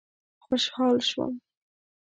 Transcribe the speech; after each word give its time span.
خوشحال 0.45 0.97
شوم. 1.09 1.41